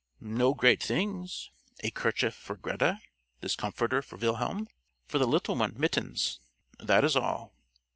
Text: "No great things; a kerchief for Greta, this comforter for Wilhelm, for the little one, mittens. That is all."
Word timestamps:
"No 0.19 0.55
great 0.55 0.81
things; 0.81 1.51
a 1.81 1.91
kerchief 1.91 2.33
for 2.33 2.55
Greta, 2.55 2.99
this 3.41 3.55
comforter 3.55 4.01
for 4.01 4.17
Wilhelm, 4.17 4.67
for 5.05 5.19
the 5.19 5.27
little 5.27 5.55
one, 5.55 5.75
mittens. 5.77 6.39
That 6.79 7.05
is 7.05 7.15
all." 7.15 7.53